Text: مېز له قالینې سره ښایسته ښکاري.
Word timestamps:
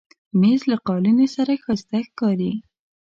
مېز 0.41 0.61
له 0.71 0.77
قالینې 0.87 1.27
سره 1.35 1.53
ښایسته 1.63 1.97
ښکاري. 2.07 2.51